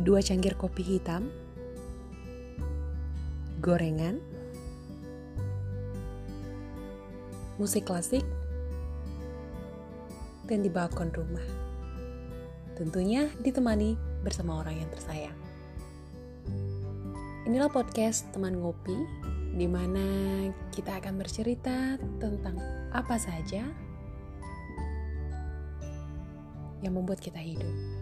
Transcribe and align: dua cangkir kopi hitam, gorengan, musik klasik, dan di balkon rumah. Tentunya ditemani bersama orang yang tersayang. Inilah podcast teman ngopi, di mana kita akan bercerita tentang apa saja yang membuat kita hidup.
dua 0.00 0.24
cangkir 0.24 0.56
kopi 0.56 0.84
hitam, 0.84 1.28
gorengan, 3.60 4.20
musik 7.56 7.88
klasik, 7.88 8.22
dan 10.46 10.62
di 10.62 10.70
balkon 10.70 11.10
rumah. 11.12 11.44
Tentunya 12.76 13.32
ditemani 13.40 13.96
bersama 14.20 14.60
orang 14.60 14.84
yang 14.84 14.90
tersayang. 14.92 15.38
Inilah 17.48 17.72
podcast 17.72 18.28
teman 18.36 18.60
ngopi, 18.60 18.96
di 19.56 19.64
mana 19.64 20.04
kita 20.74 21.00
akan 21.00 21.16
bercerita 21.16 21.96
tentang 22.20 22.60
apa 22.92 23.16
saja 23.16 23.64
yang 26.84 26.92
membuat 26.92 27.24
kita 27.24 27.40
hidup. 27.40 27.95